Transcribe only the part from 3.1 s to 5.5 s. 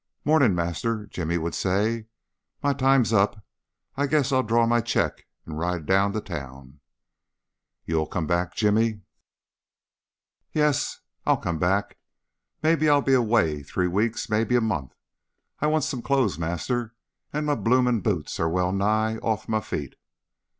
up. I guess I'll draw my cheque